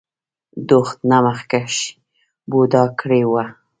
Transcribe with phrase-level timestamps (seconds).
[0.67, 1.87] د وخت نه مخکښې
[2.49, 3.51] بوډا کړے وۀ ـ